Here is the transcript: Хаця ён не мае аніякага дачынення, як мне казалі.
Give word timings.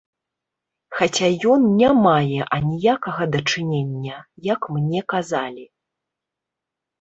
Хаця 1.01 1.27
ён 1.55 1.67
не 1.81 1.91
мае 2.05 2.39
аніякага 2.57 3.27
дачынення, 3.35 4.17
як 4.53 4.61
мне 4.79 4.99
казалі. 5.15 5.65